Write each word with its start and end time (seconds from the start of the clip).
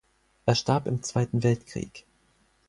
Er 0.47 0.55
starb 0.55 0.87
im 0.87 1.03
Zweiten 1.03 1.43
Weltkrieg. 1.43 2.07